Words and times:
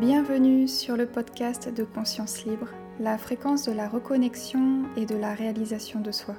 Bienvenue 0.00 0.66
sur 0.66 0.96
le 0.96 1.04
podcast 1.04 1.68
de 1.68 1.84
Conscience 1.84 2.46
Libre, 2.46 2.68
la 3.00 3.18
fréquence 3.18 3.66
de 3.66 3.72
la 3.72 3.86
reconnexion 3.86 4.84
et 4.96 5.04
de 5.04 5.14
la 5.14 5.34
réalisation 5.34 6.00
de 6.00 6.10
soi. 6.10 6.36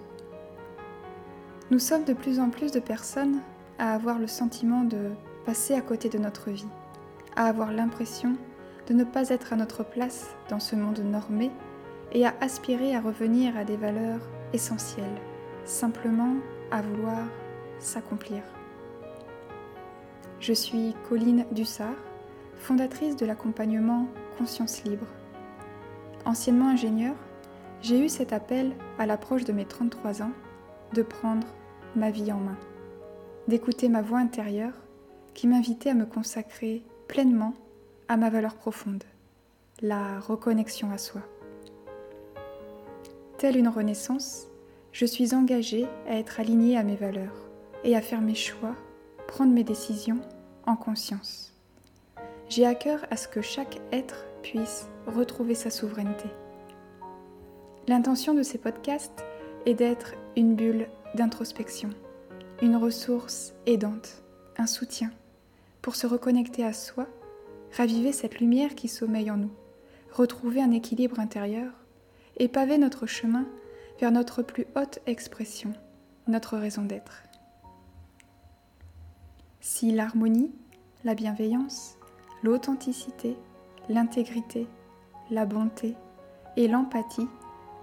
Nous 1.69 1.77
sommes 1.77 2.03
de 2.03 2.13
plus 2.13 2.39
en 2.39 2.49
plus 2.49 2.71
de 2.71 2.79
personnes 2.79 3.39
à 3.77 3.93
avoir 3.93 4.17
le 4.17 4.25
sentiment 4.25 4.83
de 4.83 5.11
passer 5.45 5.75
à 5.75 5.81
côté 5.81 6.09
de 6.09 6.17
notre 6.17 6.49
vie, 6.49 6.65
à 7.35 7.45
avoir 7.45 7.71
l'impression 7.71 8.35
de 8.87 8.95
ne 8.95 9.03
pas 9.03 9.29
être 9.29 9.53
à 9.53 9.57
notre 9.57 9.83
place 9.83 10.35
dans 10.49 10.59
ce 10.59 10.75
monde 10.75 10.97
normé 10.97 11.51
et 12.13 12.25
à 12.25 12.33
aspirer 12.41 12.95
à 12.95 12.99
revenir 12.99 13.55
à 13.55 13.63
des 13.63 13.77
valeurs 13.77 14.27
essentielles, 14.53 15.21
simplement 15.65 16.33
à 16.71 16.81
vouloir 16.81 17.27
s'accomplir. 17.77 18.41
Je 20.39 20.53
suis 20.53 20.95
Colline 21.07 21.45
Dussard 21.51 22.10
fondatrice 22.61 23.15
de 23.15 23.25
l'accompagnement 23.25 24.07
Conscience 24.37 24.83
Libre. 24.83 25.07
Anciennement 26.25 26.69
ingénieure, 26.69 27.15
j'ai 27.81 27.99
eu 27.99 28.07
cet 28.07 28.33
appel 28.33 28.71
à 28.99 29.07
l'approche 29.07 29.45
de 29.45 29.51
mes 29.51 29.65
33 29.65 30.21
ans 30.21 30.31
de 30.93 31.01
prendre 31.01 31.47
ma 31.95 32.11
vie 32.11 32.31
en 32.31 32.37
main, 32.37 32.57
d'écouter 33.47 33.89
ma 33.89 34.03
voix 34.03 34.19
intérieure 34.19 34.75
qui 35.33 35.47
m'invitait 35.47 35.89
à 35.89 35.95
me 35.95 36.05
consacrer 36.05 36.83
pleinement 37.07 37.55
à 38.07 38.15
ma 38.15 38.29
valeur 38.29 38.53
profonde, 38.53 39.03
la 39.81 40.19
reconnexion 40.19 40.91
à 40.91 40.99
soi. 40.99 41.21
Telle 43.39 43.57
une 43.57 43.69
renaissance, 43.69 44.45
je 44.91 45.07
suis 45.07 45.33
engagée 45.33 45.87
à 46.07 46.15
être 46.15 46.39
alignée 46.39 46.77
à 46.77 46.83
mes 46.83 46.95
valeurs 46.95 47.49
et 47.83 47.95
à 47.95 48.01
faire 48.01 48.21
mes 48.21 48.35
choix, 48.35 48.75
prendre 49.27 49.51
mes 49.51 49.63
décisions 49.63 50.21
en 50.67 50.75
conscience 50.75 51.50
j'ai 52.51 52.65
à 52.65 52.75
cœur 52.75 53.05
à 53.09 53.15
ce 53.15 53.29
que 53.29 53.41
chaque 53.41 53.79
être 53.93 54.25
puisse 54.43 54.89
retrouver 55.07 55.55
sa 55.55 55.69
souveraineté. 55.69 56.25
L'intention 57.87 58.33
de 58.33 58.43
ces 58.43 58.57
podcasts 58.57 59.23
est 59.65 59.73
d'être 59.73 60.15
une 60.35 60.55
bulle 60.55 60.89
d'introspection, 61.15 61.91
une 62.61 62.75
ressource 62.75 63.53
aidante, 63.65 64.21
un 64.57 64.67
soutien 64.67 65.11
pour 65.81 65.95
se 65.95 66.05
reconnecter 66.07 66.65
à 66.65 66.73
soi, 66.73 67.07
raviver 67.77 68.11
cette 68.11 68.41
lumière 68.41 68.75
qui 68.75 68.89
sommeille 68.89 69.31
en 69.31 69.37
nous, 69.37 69.53
retrouver 70.11 70.61
un 70.61 70.71
équilibre 70.71 71.21
intérieur 71.21 71.71
et 72.35 72.49
paver 72.49 72.77
notre 72.77 73.05
chemin 73.05 73.45
vers 74.01 74.11
notre 74.11 74.43
plus 74.43 74.67
haute 74.75 74.99
expression, 75.05 75.71
notre 76.27 76.57
raison 76.57 76.83
d'être. 76.83 77.23
Si 79.61 79.91
l'harmonie, 79.91 80.51
la 81.05 81.15
bienveillance, 81.15 81.97
l'authenticité, 82.43 83.37
l'intégrité, 83.89 84.67
la 85.29 85.45
bonté 85.45 85.95
et 86.57 86.67
l'empathie 86.67 87.27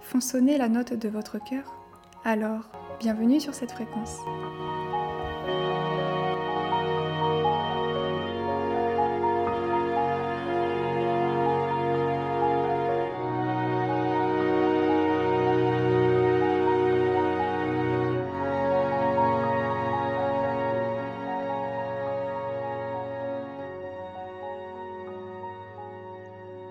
font 0.01 0.21
sonner 0.21 0.57
la 0.57 0.69
note 0.69 0.93
de 0.93 1.09
votre 1.09 1.43
cœur, 1.43 1.73
alors 2.25 2.69
bienvenue 2.99 3.39
sur 3.39 3.53
cette 3.53 3.71
fréquence. 3.71 4.17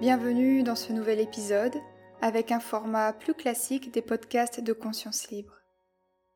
Bienvenue 0.01 0.63
dans 0.63 0.77
ce 0.77 0.93
nouvel 0.93 1.19
épisode 1.19 1.75
avec 2.21 2.53
un 2.53 2.61
format 2.61 3.13
plus 3.13 3.35
classique 3.35 3.91
des 3.91 4.01
podcasts 4.01 4.61
de 4.61 4.73
conscience 4.73 5.29
libre. 5.33 5.55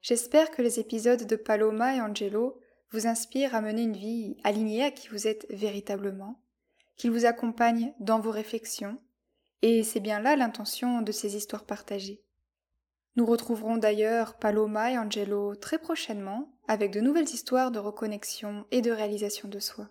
J'espère 0.00 0.50
que 0.50 0.62
les 0.62 0.80
épisodes 0.80 1.24
de 1.24 1.36
Paloma 1.36 1.94
et 1.94 2.00
Angelo 2.00 2.58
vous 2.90 3.06
inspirent 3.06 3.54
à 3.54 3.60
mener 3.60 3.82
une 3.82 3.96
vie 3.96 4.36
alignée 4.42 4.82
à 4.82 4.90
qui 4.90 5.06
vous 5.06 5.28
êtes 5.28 5.46
véritablement, 5.48 6.42
qu'ils 6.96 7.12
vous 7.12 7.24
accompagnent 7.24 7.94
dans 8.00 8.18
vos 8.18 8.32
réflexions, 8.32 8.98
et 9.62 9.84
c'est 9.84 10.00
bien 10.00 10.18
là 10.18 10.34
l'intention 10.34 11.00
de 11.00 11.12
ces 11.12 11.36
histoires 11.36 11.64
partagées. 11.64 12.24
Nous 13.14 13.26
retrouverons 13.26 13.76
d'ailleurs 13.76 14.38
Paloma 14.38 14.90
et 14.90 14.98
Angelo 14.98 15.54
très 15.54 15.78
prochainement 15.78 16.52
avec 16.66 16.90
de 16.90 17.00
nouvelles 17.00 17.30
histoires 17.30 17.70
de 17.70 17.78
reconnexion 17.78 18.66
et 18.72 18.82
de 18.82 18.90
réalisation 18.90 19.48
de 19.48 19.60
soi. 19.60 19.88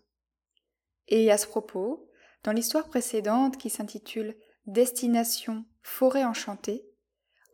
Et 1.07 1.31
à 1.31 1.37
ce 1.37 1.47
propos, 1.47 2.10
dans 2.43 2.51
l'histoire 2.51 2.87
précédente 2.87 3.57
qui 3.57 3.69
s'intitule 3.69 4.35
Destination 4.65 5.65
forêt 5.81 6.23
enchantée, 6.23 6.85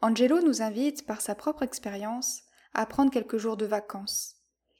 Angelo 0.01 0.41
nous 0.41 0.61
invite 0.61 1.05
par 1.05 1.21
sa 1.21 1.35
propre 1.35 1.63
expérience 1.63 2.43
à 2.73 2.85
prendre 2.85 3.11
quelques 3.11 3.37
jours 3.37 3.57
de 3.57 3.65
vacances. 3.65 4.35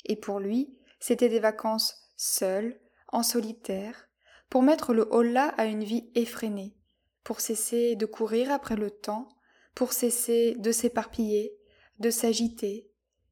Et 0.06 0.16
pour 0.16 0.40
lui, 0.40 0.78
c'était 1.00 1.30
des 1.30 1.40
vacances 1.40 2.12
seules, 2.16 2.80
en 3.10 3.24
solitaire, 3.24 4.08
pour 4.50 4.62
mettre 4.62 4.94
le 4.94 5.08
holà 5.12 5.48
à 5.58 5.66
une 5.66 5.84
vie 5.84 6.10
effrénée, 6.16 6.78
pour 7.24 7.42
cesser 7.42 7.96
de 7.96 8.06
courir 8.06 8.52
après 8.52 8.76
le 8.76 8.92
temps, 8.92 9.30
pour 9.76 9.94
cesser 9.94 10.56
de 10.60 10.72
s'éparpiller, 10.72 11.58
de 12.00 12.10
s'agiter, 12.10 12.90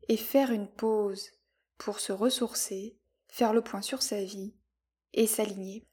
et 0.07 0.17
faire 0.17 0.51
une 0.51 0.67
pause, 0.67 1.31
pour 1.77 1.99
se 1.99 2.11
ressourcer, 2.11 2.97
faire 3.27 3.53
le 3.53 3.61
point 3.61 3.81
sur 3.81 4.01
sa 4.01 4.23
vie, 4.23 4.55
et 5.13 5.27
s'aligner. 5.27 5.87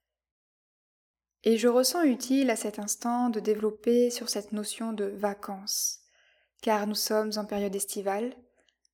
Et 1.45 1.59
je 1.59 1.67
ressens 1.67 2.05
utile 2.05 2.51
à 2.51 2.57
cet 2.57 2.79
instant 2.79 3.29
de 3.29 3.41
développer 3.41 4.11
sur 4.11 4.29
cette 4.29 4.53
notion 4.53 4.93
de 4.93 5.07
vacances, 5.07 5.99
car 6.61 6.87
nous 6.87 6.95
sommes 6.95 7.33
en 7.37 7.45
période 7.45 7.75
estivale. 7.75 8.33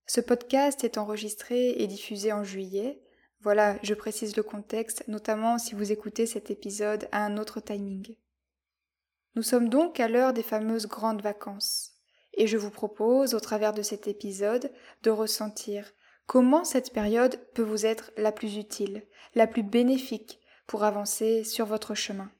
Ce 0.06 0.22
podcast 0.22 0.82
est 0.82 0.96
enregistré 0.96 1.72
et 1.72 1.86
diffusé 1.86 2.32
en 2.32 2.44
juillet. 2.44 3.02
Voilà, 3.42 3.78
je 3.82 3.92
précise 3.92 4.34
le 4.34 4.42
contexte, 4.42 5.04
notamment 5.08 5.58
si 5.58 5.74
vous 5.74 5.92
écoutez 5.92 6.24
cet 6.24 6.50
épisode 6.50 7.06
à 7.12 7.22
un 7.22 7.36
autre 7.36 7.60
timing. 7.60 8.16
Nous 9.34 9.42
sommes 9.42 9.68
donc 9.68 10.00
à 10.00 10.08
l'heure 10.08 10.32
des 10.32 10.42
fameuses 10.42 10.86
grandes 10.86 11.20
vacances, 11.20 11.92
et 12.32 12.46
je 12.46 12.56
vous 12.56 12.70
propose, 12.70 13.34
au 13.34 13.40
travers 13.40 13.74
de 13.74 13.82
cet 13.82 14.08
épisode, 14.08 14.72
de 15.02 15.10
ressentir 15.10 15.92
comment 16.26 16.64
cette 16.64 16.94
période 16.94 17.38
peut 17.52 17.62
vous 17.62 17.84
être 17.84 18.10
la 18.16 18.32
plus 18.32 18.56
utile, 18.56 19.06
la 19.34 19.46
plus 19.46 19.62
bénéfique 19.62 20.40
pour 20.66 20.82
avancer 20.84 21.44
sur 21.44 21.66
votre 21.66 21.94
chemin. 21.94 22.30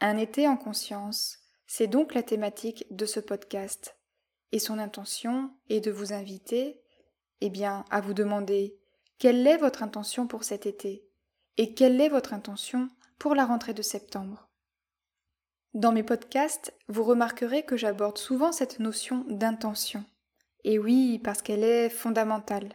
Un 0.00 0.18
été 0.18 0.46
en 0.46 0.56
conscience, 0.56 1.38
c'est 1.66 1.86
donc 1.86 2.12
la 2.12 2.22
thématique 2.22 2.84
de 2.90 3.06
ce 3.06 3.18
podcast. 3.18 3.96
Et 4.52 4.58
son 4.58 4.78
intention 4.78 5.50
est 5.70 5.80
de 5.80 5.90
vous 5.90 6.12
inviter, 6.12 6.82
eh 7.40 7.48
bien, 7.48 7.84
à 7.90 8.00
vous 8.00 8.12
demander 8.12 8.78
quelle 9.18 9.46
est 9.46 9.56
votre 9.56 9.82
intention 9.82 10.26
pour 10.26 10.44
cet 10.44 10.66
été? 10.66 11.08
Et 11.56 11.72
quelle 11.72 11.98
est 12.00 12.10
votre 12.10 12.34
intention 12.34 12.88
pour 13.18 13.34
la 13.34 13.46
rentrée 13.46 13.72
de 13.72 13.80
septembre? 13.80 14.50
Dans 15.72 15.92
mes 15.92 16.02
podcasts, 16.02 16.74
vous 16.88 17.02
remarquerez 17.02 17.64
que 17.64 17.78
j'aborde 17.78 18.18
souvent 18.18 18.52
cette 18.52 18.78
notion 18.78 19.24
d'intention. 19.28 20.04
Et 20.64 20.78
oui, 20.78 21.18
parce 21.18 21.40
qu'elle 21.40 21.64
est 21.64 21.88
fondamentale. 21.88 22.74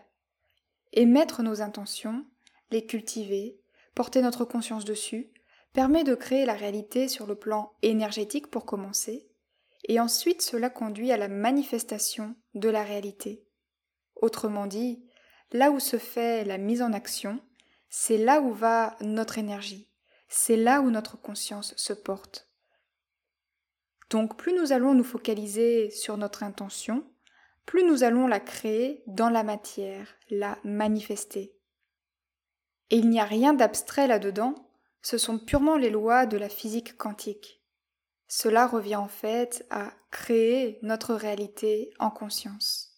Et 0.93 1.05
mettre 1.05 1.43
nos 1.43 1.61
intentions, 1.61 2.25
les 2.71 2.85
cultiver, 2.87 3.61
porter 3.93 4.23
notre 4.23 4.45
conscience 4.45 4.85
dessus, 4.85 5.31
permet 5.73 6.03
de 6.03 6.15
créer 6.15 6.45
la 6.45 6.53
réalité 6.53 7.07
sur 7.07 7.27
le 7.27 7.35
plan 7.35 7.73
énergétique 7.81 8.47
pour 8.47 8.65
commencer, 8.65 9.29
et 9.87 9.99
ensuite 9.99 10.41
cela 10.41 10.69
conduit 10.69 11.11
à 11.11 11.17
la 11.17 11.27
manifestation 11.27 12.35
de 12.53 12.69
la 12.69 12.83
réalité. 12.83 13.47
Autrement 14.15 14.67
dit, 14.67 15.03
là 15.51 15.71
où 15.71 15.79
se 15.79 15.97
fait 15.97 16.43
la 16.43 16.57
mise 16.57 16.81
en 16.81 16.93
action, 16.93 17.39
c'est 17.89 18.17
là 18.17 18.41
où 18.41 18.53
va 18.53 18.95
notre 19.01 19.37
énergie, 19.37 19.89
c'est 20.27 20.57
là 20.57 20.81
où 20.81 20.91
notre 20.91 21.19
conscience 21.19 21.73
se 21.75 21.93
porte. 21.93 22.49
Donc 24.09 24.37
plus 24.37 24.53
nous 24.53 24.73
allons 24.73 24.93
nous 24.93 25.03
focaliser 25.03 25.89
sur 25.89 26.17
notre 26.17 26.43
intention, 26.43 27.05
plus 27.65 27.83
nous 27.83 28.03
allons 28.03 28.27
la 28.27 28.39
créer 28.39 29.03
dans 29.07 29.29
la 29.29 29.43
matière, 29.43 30.15
la 30.29 30.57
manifester. 30.63 31.55
Et 32.89 32.97
il 32.97 33.09
n'y 33.09 33.21
a 33.21 33.25
rien 33.25 33.53
d'abstrait 33.53 34.07
là-dedans, 34.07 34.55
ce 35.01 35.17
sont 35.17 35.39
purement 35.39 35.77
les 35.77 35.89
lois 35.89 36.25
de 36.25 36.37
la 36.37 36.49
physique 36.49 36.97
quantique. 36.97 37.61
Cela 38.27 38.67
revient 38.67 38.95
en 38.95 39.07
fait 39.07 39.65
à 39.69 39.93
créer 40.11 40.79
notre 40.83 41.13
réalité 41.13 41.91
en 41.99 42.11
conscience. 42.11 42.91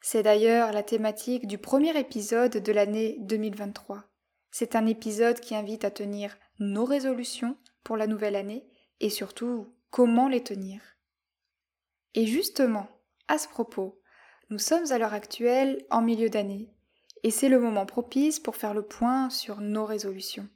C'est 0.00 0.24
d'ailleurs 0.24 0.72
la 0.72 0.82
thématique 0.82 1.46
du 1.46 1.58
premier 1.58 1.96
épisode 1.96 2.56
de 2.56 2.72
l'année 2.72 3.18
2023. 3.20 4.02
C'est 4.50 4.74
un 4.74 4.86
épisode 4.86 5.38
qui 5.38 5.54
invite 5.54 5.84
à 5.84 5.90
tenir 5.90 6.36
nos 6.58 6.84
résolutions 6.84 7.56
pour 7.84 7.96
la 7.96 8.06
nouvelle 8.08 8.34
année 8.34 8.66
et 9.00 9.10
surtout 9.10 9.72
comment 9.90 10.28
les 10.28 10.42
tenir. 10.42 10.80
Et 12.14 12.26
justement, 12.26 12.88
à 13.28 13.38
ce 13.38 13.48
propos, 13.48 14.00
nous 14.50 14.58
sommes 14.58 14.90
à 14.90 14.98
l'heure 14.98 15.14
actuelle 15.14 15.86
en 15.90 16.02
milieu 16.02 16.28
d'année 16.28 16.74
et 17.22 17.30
c'est 17.30 17.48
le 17.48 17.60
moment 17.60 17.86
propice 17.86 18.40
pour 18.40 18.56
faire 18.56 18.74
le 18.74 18.82
point 18.82 19.30
sur 19.30 19.60
nos 19.60 19.86
résolutions. 19.86 20.48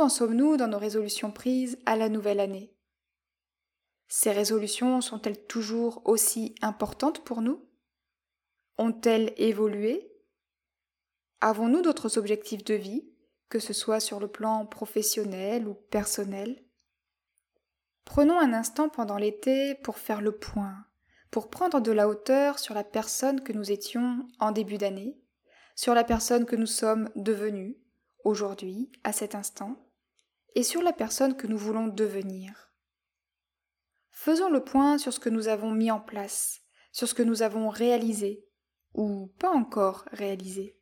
En 0.00 0.08
sommes-nous 0.08 0.56
dans 0.56 0.68
nos 0.68 0.78
résolutions 0.78 1.30
prises 1.30 1.78
à 1.86 1.96
la 1.96 2.08
nouvelle 2.08 2.40
année? 2.40 2.74
Ces 4.08 4.32
résolutions 4.32 5.00
sont-elles 5.00 5.46
toujours 5.46 6.02
aussi 6.04 6.54
importantes 6.60 7.22
pour 7.22 7.40
nous? 7.40 7.64
Ont-elles 8.78 9.32
évolué? 9.36 10.10
Avons-nous 11.40 11.82
d'autres 11.82 12.18
objectifs 12.18 12.64
de 12.64 12.74
vie, 12.74 13.08
que 13.48 13.58
ce 13.60 13.72
soit 13.72 14.00
sur 14.00 14.18
le 14.18 14.28
plan 14.28 14.66
professionnel 14.66 15.68
ou 15.68 15.74
personnel? 15.74 16.64
Prenons 18.04 18.40
un 18.40 18.52
instant 18.52 18.88
pendant 18.88 19.18
l'été 19.18 19.76
pour 19.76 19.98
faire 19.98 20.20
le 20.20 20.32
point, 20.32 20.84
pour 21.30 21.48
prendre 21.48 21.80
de 21.80 21.92
la 21.92 22.08
hauteur 22.08 22.58
sur 22.58 22.74
la 22.74 22.84
personne 22.84 23.42
que 23.42 23.52
nous 23.52 23.70
étions 23.70 24.26
en 24.40 24.50
début 24.50 24.78
d'année, 24.78 25.16
sur 25.76 25.94
la 25.94 26.02
personne 26.02 26.44
que 26.44 26.56
nous 26.56 26.66
sommes 26.66 27.08
devenus 27.14 27.76
aujourd'hui, 28.24 28.90
à 29.04 29.12
cet 29.12 29.34
instant, 29.34 29.76
et 30.54 30.62
sur 30.62 30.82
la 30.82 30.92
personne 30.92 31.36
que 31.36 31.46
nous 31.46 31.58
voulons 31.58 31.86
devenir. 31.86 32.72
Faisons 34.10 34.50
le 34.50 34.62
point 34.62 34.98
sur 34.98 35.12
ce 35.12 35.20
que 35.20 35.30
nous 35.30 35.48
avons 35.48 35.70
mis 35.70 35.90
en 35.90 36.00
place, 36.00 36.60
sur 36.92 37.08
ce 37.08 37.14
que 37.14 37.22
nous 37.22 37.42
avons 37.42 37.68
réalisé, 37.68 38.46
ou 38.94 39.28
pas 39.38 39.50
encore 39.50 40.04
réalisé. 40.12 40.78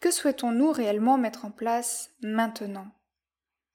Que 0.00 0.10
souhaitons-nous 0.10 0.72
réellement 0.72 1.18
mettre 1.18 1.44
en 1.44 1.50
place 1.50 2.10
maintenant? 2.22 2.90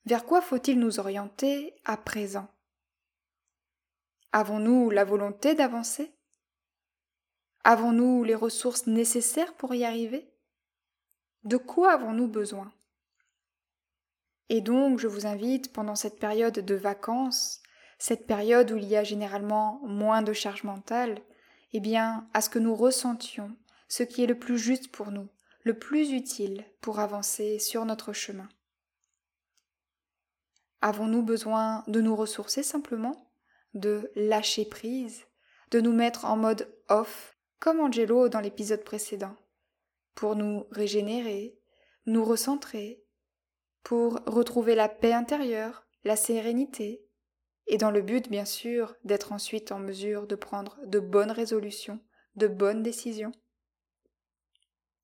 Vers 0.04 0.24
quoi 0.24 0.40
faut-il 0.40 0.78
nous 0.78 1.00
orienter 1.00 1.74
à 1.84 1.96
présent? 1.96 2.48
Avons-nous 4.32 4.90
la 4.90 5.04
volonté 5.04 5.54
d'avancer? 5.54 6.14
Avons-nous 7.64 8.24
les 8.24 8.34
ressources 8.34 8.86
nécessaires 8.86 9.54
pour 9.54 9.74
y 9.74 9.84
arriver? 9.84 10.32
De 11.48 11.56
quoi 11.56 11.92
avons-nous 11.92 12.28
besoin? 12.28 12.70
Et 14.50 14.60
donc 14.60 14.98
je 14.98 15.06
vous 15.06 15.24
invite 15.24 15.72
pendant 15.72 15.94
cette 15.94 16.18
période 16.18 16.58
de 16.58 16.74
vacances, 16.74 17.62
cette 17.98 18.26
période 18.26 18.70
où 18.70 18.76
il 18.76 18.84
y 18.84 18.96
a 18.96 19.02
généralement 19.02 19.80
moins 19.82 20.20
de 20.20 20.34
charge 20.34 20.62
mentale, 20.64 21.22
eh 21.72 21.80
bien 21.80 22.28
à 22.34 22.42
ce 22.42 22.50
que 22.50 22.58
nous 22.58 22.74
ressentions 22.74 23.56
ce 23.88 24.02
qui 24.02 24.22
est 24.22 24.26
le 24.26 24.38
plus 24.38 24.58
juste 24.58 24.92
pour 24.92 25.10
nous, 25.10 25.30
le 25.62 25.78
plus 25.78 26.12
utile 26.12 26.66
pour 26.82 27.00
avancer 27.00 27.58
sur 27.58 27.86
notre 27.86 28.12
chemin. 28.12 28.50
Avons-nous 30.82 31.22
besoin 31.22 31.82
de 31.86 32.02
nous 32.02 32.14
ressourcer 32.14 32.62
simplement, 32.62 33.32
de 33.72 34.12
lâcher 34.16 34.66
prise, 34.66 35.24
de 35.70 35.80
nous 35.80 35.94
mettre 35.94 36.26
en 36.26 36.36
mode 36.36 36.70
off, 36.90 37.38
comme 37.58 37.80
Angelo 37.80 38.28
dans 38.28 38.40
l'épisode 38.40 38.84
précédent, 38.84 39.34
pour 40.18 40.34
nous 40.34 40.66
régénérer, 40.72 41.56
nous 42.06 42.24
recentrer, 42.24 43.04
pour 43.84 44.18
retrouver 44.26 44.74
la 44.74 44.88
paix 44.88 45.12
intérieure, 45.12 45.86
la 46.02 46.16
sérénité, 46.16 47.06
et 47.68 47.78
dans 47.78 47.92
le 47.92 48.02
but, 48.02 48.28
bien 48.28 48.44
sûr, 48.44 48.96
d'être 49.04 49.30
ensuite 49.30 49.70
en 49.70 49.78
mesure 49.78 50.26
de 50.26 50.34
prendre 50.34 50.80
de 50.86 50.98
bonnes 50.98 51.30
résolutions, 51.30 52.00
de 52.34 52.48
bonnes 52.48 52.82
décisions. 52.82 53.30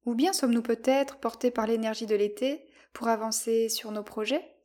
Ou 0.04 0.16
bien 0.16 0.32
sommes-nous 0.32 0.62
peut-être 0.62 1.20
portés 1.20 1.52
par 1.52 1.68
l'énergie 1.68 2.06
de 2.06 2.16
l'été 2.16 2.66
pour 2.92 3.06
avancer 3.06 3.68
sur 3.68 3.92
nos 3.92 4.02
projets? 4.02 4.56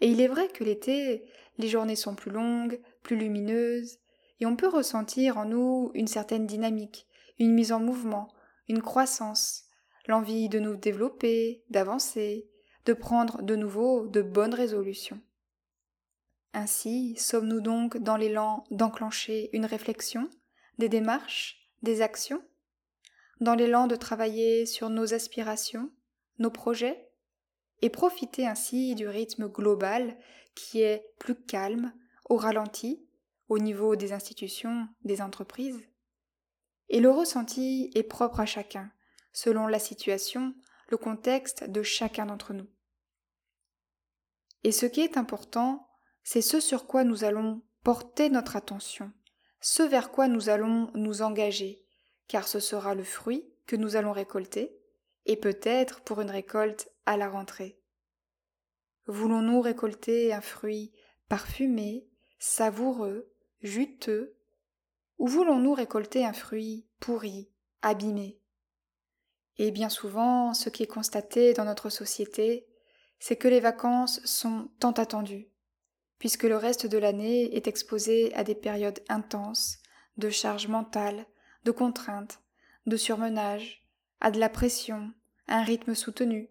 Et 0.00 0.06
il 0.06 0.20
est 0.20 0.28
vrai 0.28 0.46
que 0.46 0.62
l'été, 0.62 1.28
les 1.56 1.68
journées 1.68 1.96
sont 1.96 2.14
plus 2.14 2.30
longues, 2.30 2.80
plus 3.02 3.16
lumineuses, 3.16 3.98
et 4.38 4.46
on 4.46 4.54
peut 4.54 4.68
ressentir 4.68 5.36
en 5.36 5.46
nous 5.46 5.90
une 5.94 6.06
certaine 6.06 6.46
dynamique, 6.46 7.08
une 7.40 7.54
mise 7.54 7.72
en 7.72 7.80
mouvement, 7.80 8.32
une 8.68 8.82
croissance, 8.82 9.64
l'envie 10.06 10.48
de 10.48 10.58
nous 10.58 10.76
développer, 10.76 11.64
d'avancer, 11.70 12.48
de 12.86 12.92
prendre 12.92 13.42
de 13.42 13.56
nouveau 13.56 14.06
de 14.06 14.22
bonnes 14.22 14.54
résolutions. 14.54 15.20
Ainsi, 16.54 17.16
sommes-nous 17.16 17.60
donc 17.60 17.98
dans 17.98 18.16
l'élan 18.16 18.64
d'enclencher 18.70 19.50
une 19.52 19.66
réflexion, 19.66 20.30
des 20.78 20.88
démarches, 20.88 21.70
des 21.82 22.00
actions, 22.00 22.42
dans 23.40 23.54
l'élan 23.54 23.86
de 23.86 23.96
travailler 23.96 24.66
sur 24.66 24.90
nos 24.90 25.14
aspirations, 25.14 25.90
nos 26.38 26.50
projets, 26.50 27.08
et 27.82 27.90
profiter 27.90 28.46
ainsi 28.46 28.94
du 28.94 29.06
rythme 29.06 29.48
global 29.48 30.16
qui 30.54 30.80
est 30.82 31.04
plus 31.18 31.36
calme, 31.36 31.92
au 32.28 32.36
ralenti, 32.36 33.06
au 33.48 33.58
niveau 33.58 33.96
des 33.96 34.12
institutions, 34.12 34.88
des 35.04 35.22
entreprises? 35.22 35.87
Et 36.88 37.00
le 37.00 37.10
ressenti 37.10 37.90
est 37.94 38.02
propre 38.02 38.40
à 38.40 38.46
chacun, 38.46 38.90
selon 39.32 39.66
la 39.66 39.78
situation, 39.78 40.54
le 40.88 40.96
contexte 40.96 41.64
de 41.64 41.82
chacun 41.82 42.26
d'entre 42.26 42.54
nous. 42.54 42.68
Et 44.64 44.72
ce 44.72 44.86
qui 44.86 45.00
est 45.00 45.16
important, 45.16 45.88
c'est 46.22 46.42
ce 46.42 46.60
sur 46.60 46.86
quoi 46.86 47.04
nous 47.04 47.24
allons 47.24 47.62
porter 47.84 48.28
notre 48.30 48.56
attention, 48.56 49.12
ce 49.60 49.82
vers 49.82 50.10
quoi 50.10 50.28
nous 50.28 50.48
allons 50.48 50.90
nous 50.94 51.22
engager, 51.22 51.84
car 52.26 52.46
ce 52.46 52.60
sera 52.60 52.94
le 52.94 53.04
fruit 53.04 53.48
que 53.66 53.76
nous 53.76 53.96
allons 53.96 54.12
récolter, 54.12 54.76
et 55.26 55.36
peut-être 55.36 56.00
pour 56.00 56.20
une 56.20 56.30
récolte 56.30 56.90
à 57.06 57.16
la 57.16 57.28
rentrée. 57.28 57.78
Voulons-nous 59.06 59.60
récolter 59.60 60.32
un 60.32 60.40
fruit 60.40 60.92
parfumé, 61.28 62.06
savoureux, 62.38 63.30
juteux, 63.62 64.37
ou 65.18 65.26
voulons-nous 65.26 65.74
récolter 65.74 66.24
un 66.24 66.32
fruit 66.32 66.86
pourri, 67.00 67.50
abîmé? 67.82 68.40
Et 69.58 69.70
bien 69.70 69.88
souvent, 69.88 70.54
ce 70.54 70.70
qui 70.70 70.84
est 70.84 70.88
constaté 70.88 71.52
dans 71.52 71.64
notre 71.64 71.90
société, 71.90 72.66
c'est 73.18 73.36
que 73.36 73.48
les 73.48 73.60
vacances 73.60 74.24
sont 74.24 74.68
tant 74.78 74.92
attendues, 74.92 75.48
puisque 76.18 76.44
le 76.44 76.56
reste 76.56 76.86
de 76.86 76.98
l'année 76.98 77.56
est 77.56 77.66
exposé 77.66 78.32
à 78.34 78.44
des 78.44 78.54
périodes 78.54 79.00
intenses, 79.08 79.78
de 80.16 80.30
charge 80.30 80.68
mentale, 80.68 81.26
de 81.64 81.72
contraintes, 81.72 82.40
de 82.86 82.96
surmenage, 82.96 83.84
à 84.20 84.30
de 84.30 84.38
la 84.38 84.48
pression, 84.48 85.12
un 85.48 85.62
rythme 85.62 85.94
soutenu. 85.94 86.50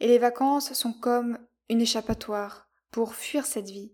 Et 0.00 0.08
les 0.08 0.18
vacances 0.18 0.74
sont 0.74 0.92
comme 0.92 1.38
une 1.68 1.80
échappatoire 1.80 2.68
pour 2.90 3.14
fuir 3.14 3.46
cette 3.46 3.68
vie. 3.68 3.92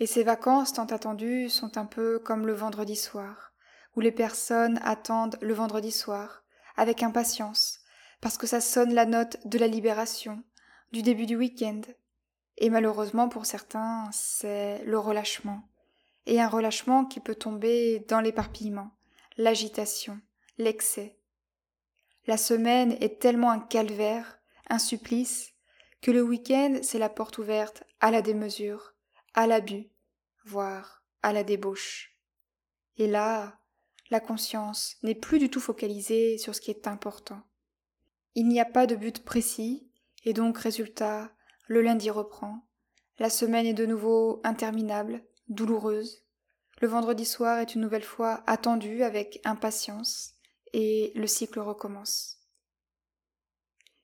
Et 0.00 0.06
ces 0.06 0.22
vacances 0.22 0.72
tant 0.72 0.86
attendues 0.86 1.50
sont 1.50 1.76
un 1.76 1.84
peu 1.84 2.18
comme 2.18 2.46
le 2.46 2.54
vendredi 2.54 2.96
soir, 2.96 3.52
où 3.96 4.00
les 4.00 4.10
personnes 4.10 4.80
attendent 4.82 5.36
le 5.42 5.52
vendredi 5.52 5.92
soir, 5.92 6.42
avec 6.76 7.02
impatience, 7.02 7.80
parce 8.22 8.38
que 8.38 8.46
ça 8.46 8.62
sonne 8.62 8.94
la 8.94 9.04
note 9.04 9.36
de 9.46 9.58
la 9.58 9.66
libération, 9.66 10.42
du 10.90 11.02
début 11.02 11.26
du 11.26 11.36
week-end. 11.36 11.82
Et 12.56 12.70
malheureusement 12.70 13.28
pour 13.28 13.44
certains, 13.44 14.08
c'est 14.10 14.82
le 14.86 14.98
relâchement. 14.98 15.68
Et 16.24 16.40
un 16.40 16.48
relâchement 16.48 17.04
qui 17.04 17.20
peut 17.20 17.34
tomber 17.34 18.00
dans 18.08 18.20
l'éparpillement, 18.20 18.92
l'agitation, 19.36 20.18
l'excès, 20.56 21.18
la 22.26 22.38
semaine 22.38 22.96
est 23.00 23.20
tellement 23.20 23.50
un 23.50 23.60
calvaire, 23.60 24.38
un 24.70 24.78
supplice, 24.78 25.52
que 26.00 26.10
le 26.10 26.22
week-end 26.22 26.78
c'est 26.82 26.98
la 26.98 27.10
porte 27.10 27.36
ouverte 27.36 27.84
à 28.00 28.10
la 28.10 28.22
démesure, 28.22 28.94
à 29.34 29.46
l'abus, 29.46 29.90
voire 30.44 31.04
à 31.22 31.32
la 31.32 31.44
débauche. 31.44 32.16
Et 32.96 33.06
là, 33.06 33.58
la 34.10 34.20
conscience 34.20 34.96
n'est 35.02 35.14
plus 35.14 35.38
du 35.38 35.50
tout 35.50 35.60
focalisée 35.60 36.38
sur 36.38 36.54
ce 36.54 36.60
qui 36.60 36.70
est 36.70 36.86
important. 36.86 37.42
Il 38.34 38.48
n'y 38.48 38.60
a 38.60 38.64
pas 38.64 38.86
de 38.86 38.96
but 38.96 39.24
précis, 39.24 39.90
et 40.24 40.32
donc 40.32 40.58
résultat, 40.58 41.32
le 41.66 41.82
lundi 41.82 42.10
reprend. 42.10 42.66
La 43.18 43.30
semaine 43.30 43.66
est 43.66 43.74
de 43.74 43.86
nouveau 43.86 44.40
interminable, 44.44 45.24
douloureuse. 45.48 46.24
Le 46.80 46.88
vendredi 46.88 47.24
soir 47.24 47.58
est 47.58 47.74
une 47.74 47.80
nouvelle 47.80 48.02
fois 48.04 48.42
attendu 48.46 49.02
avec 49.02 49.40
impatience, 49.44 50.34
et 50.72 51.12
le 51.14 51.26
cycle 51.26 51.60
recommence. 51.60 52.38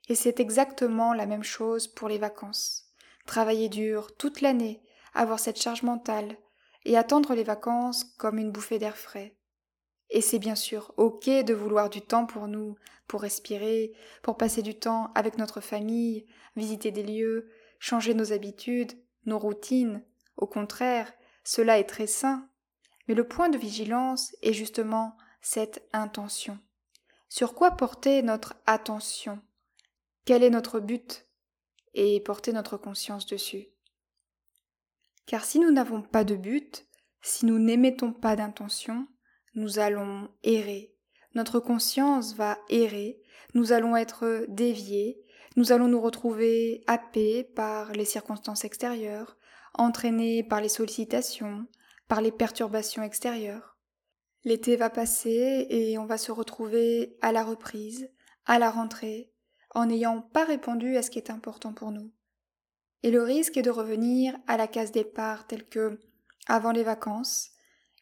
Et 0.09 0.15
c'est 0.15 0.39
exactement 0.41 1.13
la 1.15 1.27
même 1.27 1.43
chose 1.43 1.89
pour 1.89 2.09
les 2.09 2.19
vacances. 2.19 2.93
Travailler 3.27 3.69
dur 3.69 4.15
toute 4.17 4.41
l'année, 4.41 4.81
avoir 5.17 5.39
cette 5.39 5.61
charge 5.61 5.83
mentale, 5.83 6.37
et 6.85 6.97
attendre 6.97 7.35
les 7.35 7.43
vacances 7.43 8.05
comme 8.17 8.39
une 8.39 8.53
bouffée 8.53 8.79
d'air 8.79 8.97
frais. 8.97 9.37
Et 10.11 10.21
c'est 10.21 10.39
bien 10.39 10.55
sûr 10.55 10.95
ok 10.97 11.29
de 11.29 11.53
vouloir 11.53 11.91
du 11.91 12.01
temps 12.01 12.27
pour 12.27 12.47
nous, 12.47 12.77
pour 13.09 13.23
respirer, 13.23 13.93
pour 14.23 14.37
passer 14.37 14.63
du 14.63 14.79
temps 14.79 15.11
avec 15.15 15.37
notre 15.37 15.61
famille, 15.61 16.27
visiter 16.55 16.93
des 16.93 17.03
lieux, 17.03 17.51
changer 17.81 18.15
nos 18.15 18.33
habitudes, 18.33 18.93
nos 19.25 19.39
routines. 19.39 20.05
Au 20.37 20.47
contraire, 20.47 21.13
cela 21.43 21.79
est 21.79 21.89
très 21.89 22.07
sain. 22.07 22.49
Mais 23.09 23.15
le 23.15 23.27
point 23.27 23.49
de 23.49 23.59
vigilance 23.59 24.35
est 24.43 24.53
justement 24.53 25.17
cette 25.41 25.89
intention. 25.93 26.59
Sur 27.29 27.55
quoi 27.55 27.73
porter 27.73 28.23
notre 28.23 28.55
attention? 28.67 29.41
Quel 30.25 30.43
est 30.43 30.51
notre 30.51 30.81
but? 30.81 31.27
Et 31.95 32.21
porter 32.21 32.53
notre 32.53 32.77
conscience 32.77 33.27
dessus? 33.27 33.69
Car 35.27 35.45
si 35.45 35.59
nous 35.59 35.71
n'avons 35.71 36.03
pas 36.03 36.25
de 36.25 36.37
but, 36.37 36.87
si 37.21 37.47
nous 37.47 37.59
n'émettons 37.59 38.13
pas 38.13 38.37
d'intention, 38.37 39.07
nous 39.55 39.79
allons 39.79 40.29
errer, 40.43 40.95
notre 41.35 41.61
conscience 41.61 42.35
va 42.35 42.59
errer, 42.71 43.21
nous 43.55 43.73
allons 43.73 43.97
être 43.97 44.47
déviés, 44.49 45.23
Nous 45.57 45.73
allons 45.73 45.89
nous 45.89 46.01
retrouver 46.03 46.85
happés 46.87 47.43
par 47.43 47.93
les 47.93 48.05
circonstances 48.05 48.67
extérieures, 48.67 49.39
entraînés 49.73 50.43
par 50.43 50.61
les 50.61 50.69
sollicitations, 50.69 51.67
par 52.09 52.21
les 52.21 52.31
perturbations 52.31 53.03
extérieures. 53.03 53.79
L'été 54.45 54.77
va 54.77 54.91
passer 54.91 55.67
et 55.71 55.97
on 55.97 56.05
va 56.05 56.19
se 56.19 56.31
retrouver 56.31 57.17
à 57.23 57.33
la 57.33 57.43
reprise, 57.43 58.11
à 58.45 58.59
la 58.59 58.71
rentrée, 58.71 59.33
en 59.75 59.87
n'ayant 59.87 60.21
pas 60.21 60.45
répondu 60.45 60.97
à 60.99 61.03
ce 61.03 61.11
qui 61.11 61.19
est 61.19 61.31
important 61.31 61.73
pour 61.73 61.91
nous. 61.91 62.13
Et 63.03 63.11
le 63.11 63.23
risque 63.23 63.57
est 63.57 63.63
de 63.63 63.71
revenir 63.71 64.37
à 64.47 64.57
la 64.57 64.67
case 64.67 64.93
départ 64.93 65.47
telle 65.47 65.69
que 65.69 66.01
avant 66.47 66.73
les 66.73 66.85
vacances 66.85 67.51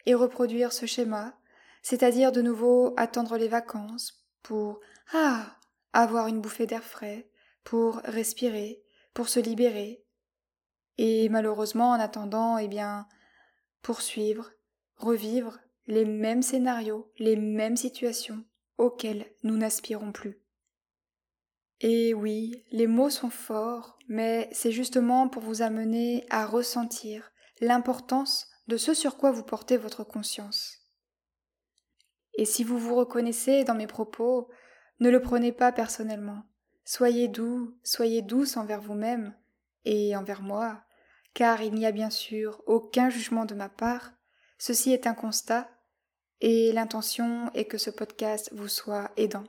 et 0.06 0.14
reproduire 0.14 0.72
ce 0.72 0.86
schéma, 0.86 1.34
c'est-à-dire 1.82 2.32
de 2.32 2.42
nouveau 2.42 2.94
attendre 2.96 3.36
les 3.36 3.48
vacances 3.48 4.24
pour 4.42 4.80
ah 5.12 5.56
avoir 5.92 6.26
une 6.26 6.40
bouffée 6.40 6.66
d'air 6.66 6.82
frais, 6.82 7.28
pour 7.62 7.96
respirer, 8.04 8.82
pour 9.14 9.28
se 9.28 9.40
libérer. 9.40 10.04
Et 10.98 11.28
malheureusement 11.28 11.90
en 11.90 12.00
attendant, 12.00 12.58
eh 12.58 12.68
bien, 12.68 13.06
poursuivre, 13.82 14.50
revivre 14.96 15.58
les 15.86 16.04
mêmes 16.04 16.42
scénarios, 16.42 17.10
les 17.18 17.36
mêmes 17.36 17.76
situations 17.76 18.44
auxquelles 18.78 19.26
nous 19.42 19.56
n'aspirons 19.56 20.12
plus. 20.12 20.43
Et 21.86 22.14
oui, 22.14 22.64
les 22.70 22.86
mots 22.86 23.10
sont 23.10 23.28
forts, 23.28 23.98
mais 24.08 24.48
c'est 24.52 24.72
justement 24.72 25.28
pour 25.28 25.42
vous 25.42 25.60
amener 25.60 26.24
à 26.30 26.46
ressentir 26.46 27.30
l'importance 27.60 28.48
de 28.68 28.78
ce 28.78 28.94
sur 28.94 29.18
quoi 29.18 29.32
vous 29.32 29.42
portez 29.42 29.76
votre 29.76 30.02
conscience. 30.02 30.78
Et 32.38 32.46
si 32.46 32.64
vous 32.64 32.78
vous 32.78 32.94
reconnaissez 32.94 33.64
dans 33.64 33.74
mes 33.74 33.86
propos, 33.86 34.48
ne 34.98 35.10
le 35.10 35.20
prenez 35.20 35.52
pas 35.52 35.72
personnellement. 35.72 36.44
Soyez 36.86 37.28
doux, 37.28 37.76
soyez 37.82 38.22
douce 38.22 38.56
envers 38.56 38.80
vous-même 38.80 39.34
et 39.84 40.16
envers 40.16 40.40
moi, 40.40 40.84
car 41.34 41.60
il 41.60 41.74
n'y 41.74 41.84
a 41.84 41.92
bien 41.92 42.08
sûr 42.08 42.62
aucun 42.64 43.10
jugement 43.10 43.44
de 43.44 43.54
ma 43.54 43.68
part, 43.68 44.14
ceci 44.56 44.90
est 44.94 45.06
un 45.06 45.12
constat, 45.12 45.68
et 46.40 46.72
l'intention 46.72 47.50
est 47.52 47.66
que 47.66 47.76
ce 47.76 47.90
podcast 47.90 48.48
vous 48.54 48.68
soit 48.68 49.10
aidant. 49.18 49.44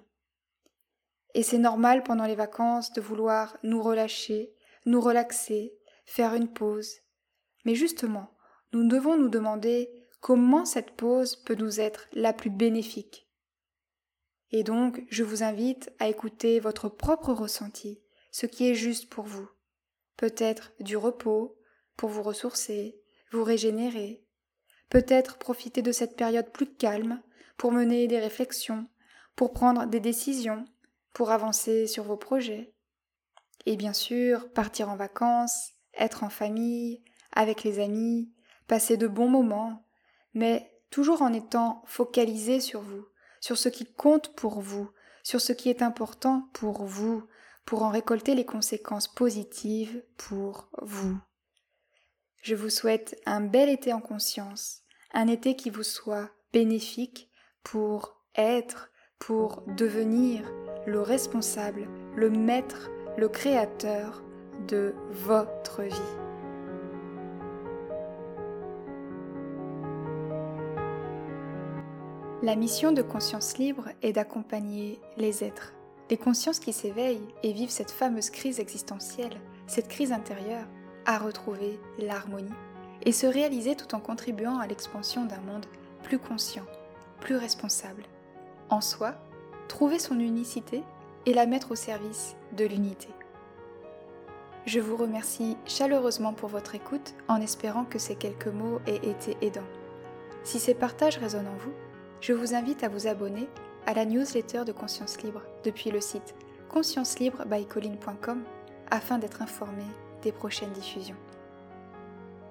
Et 1.36 1.44
c'est 1.44 1.60
normal 1.60 2.02
pendant 2.02 2.26
les 2.26 2.34
vacances 2.34 2.94
de 2.94 3.02
vouloir 3.02 3.58
nous 3.62 3.84
relâcher, 3.84 4.54
nous 4.86 5.02
relaxer, 5.02 5.78
faire 6.06 6.34
une 6.34 6.48
pause. 6.48 7.02
Mais 7.66 7.76
justement, 7.76 8.32
nous 8.72 8.88
devons 8.88 9.18
nous 9.18 9.28
demander 9.28 9.92
comment 10.22 10.64
cette 10.64 10.92
pause 10.92 11.36
peut 11.36 11.56
nous 11.56 11.82
être 11.82 12.08
la 12.14 12.32
plus 12.32 12.50
bénéfique. 12.50 13.28
Et 14.52 14.64
donc, 14.64 15.04
je 15.10 15.24
vous 15.24 15.44
invite 15.44 15.92
à 16.00 16.08
écouter 16.08 16.62
votre 16.62 16.88
propre 16.88 17.34
ressenti, 17.34 18.02
ce 18.32 18.46
qui 18.46 18.70
est 18.70 18.76
juste 18.76 19.10
pour 19.10 19.26
vous. 19.26 19.50
Peut-être 20.16 20.72
du 20.80 20.96
repos, 20.96 21.58
pour 21.98 22.10
vous 22.10 22.24
ressourcer, 22.24 22.98
vous 23.32 23.44
régénérer. 23.44 24.24
Peut-être 24.90 25.38
profiter 25.38 25.82
de 25.82 25.92
cette 25.92 26.16
période 26.16 26.50
plus 26.54 26.74
calme 26.74 27.22
pour 27.58 27.74
mener 27.74 28.08
des 28.08 28.20
réflexions, 28.20 28.88
pour 29.36 29.52
prendre 29.52 29.86
des 29.86 30.00
décisions, 30.00 30.66
pour 31.16 31.32
avancer 31.32 31.88
sur 31.88 32.04
vos 32.04 32.18
projets. 32.18 32.76
Et 33.66 33.78
bien 33.78 33.94
sûr, 33.94 34.52
partir 34.52 34.90
en 34.90 34.98
vacances, 34.98 35.72
être 35.94 36.24
en 36.24 36.30
famille, 36.30 37.04
avec 37.32 37.64
les 37.64 37.80
amis, 37.80 38.34
passer 38.68 38.98
de 38.98 39.08
bons 39.08 39.30
moments, 39.30 39.88
mais 40.34 40.78
toujours 40.92 41.22
en 41.22 41.32
étant 41.32 41.84
focalisé 41.88 42.60
sur 42.60 42.82
vous, 42.82 43.08
sur 43.40 43.58
ce 43.58 43.70
qui 43.70 43.86
compte 43.86 44.36
pour 44.36 44.60
vous, 44.60 44.92
sur 45.24 45.40
ce 45.40 45.54
qui 45.54 45.70
est 45.70 45.82
important 45.82 46.50
pour 46.52 46.84
vous, 46.84 47.26
pour 47.66 47.84
en 47.84 47.90
récolter 47.90 48.36
les 48.36 48.46
conséquences 48.46 49.08
positives 49.08 50.04
pour 50.18 50.70
vous. 50.82 51.18
Je 52.42 52.56
vous 52.56 52.70
souhaite 52.70 53.20
un 53.26 53.40
bel 53.40 53.70
été 53.70 53.94
en 53.94 54.02
conscience, 54.02 54.82
un 55.14 55.30
été 55.30 55.56
qui 55.56 55.70
vous 55.70 55.84
soit 55.84 56.30
bénéfique 56.52 57.32
pour 57.64 58.22
être, 58.36 58.92
pour 59.20 59.64
devenir, 59.76 60.42
le 60.86 61.02
responsable, 61.02 61.88
le 62.16 62.30
maître, 62.30 62.90
le 63.18 63.28
créateur 63.28 64.24
de 64.68 64.94
votre 65.12 65.82
vie. 65.82 66.26
La 72.44 72.56
mission 72.56 72.92
de 72.92 73.02
Conscience 73.02 73.58
Libre 73.58 73.90
est 74.04 74.14
d'accompagner 74.14 75.00
les 75.18 75.44
êtres, 75.44 75.74
les 76.12 76.18
consciences 76.18 76.60
qui 76.60 76.74
s'éveillent 76.74 77.34
et 77.42 77.54
vivent 77.54 77.72
cette 77.72 77.90
fameuse 77.90 78.30
crise 78.30 78.60
existentielle, 78.60 79.42
cette 79.66 79.88
crise 79.88 80.12
intérieure, 80.12 80.68
à 81.08 81.18
retrouver 81.18 81.80
l'harmonie 81.98 82.54
et 83.04 83.12
se 83.12 83.26
réaliser 83.26 83.76
tout 83.76 83.96
en 83.96 84.00
contribuant 84.00 84.60
à 84.60 84.68
l'expansion 84.68 85.26
d'un 85.26 85.42
monde 85.42 85.66
plus 86.04 86.20
conscient, 86.20 86.66
plus 87.20 87.36
responsable, 87.36 88.04
en 88.70 88.82
soi 88.82 89.16
trouver 89.68 90.00
son 90.00 90.20
unicité 90.20 90.84
et 91.26 91.34
la 91.34 91.46
mettre 91.46 91.72
au 91.72 91.76
service 91.76 92.36
de 92.54 92.66
l'unité. 92.66 93.10
Je 94.66 94.80
vous 94.80 94.96
remercie 94.96 95.58
chaleureusement 95.66 96.34
pour 96.34 96.50
votre 96.50 96.76
écoute 96.76 97.14
en 97.28 97.40
espérant 97.40 97.86
que 97.86 98.00
ces 98.00 98.16
quelques 98.16 98.48
mots 98.48 98.80
aient 98.88 99.08
été 99.08 99.38
aidants. 99.42 99.62
Si 100.44 100.60
ces 100.60 100.74
partages 100.74 101.18
résonnent 101.18 101.48
en 101.48 101.58
vous, 101.58 101.74
je 102.22 102.34
vous 102.34 102.56
invite 102.56 102.84
à 102.84 102.90
vous 102.90 103.08
abonner 103.08 103.48
à 103.86 103.94
la 103.94 104.06
newsletter 104.06 104.64
de 104.66 104.72
Conscience 104.72 105.22
Libre 105.22 105.42
depuis 105.64 105.92
le 105.92 106.02
site 106.02 106.36
consciencelibrebycolline.com 106.70 108.44
afin 108.90 109.18
d'être 109.20 109.42
informé 109.42 109.84
des 110.24 110.32
prochaines 110.32 110.72
diffusions. 110.72 111.16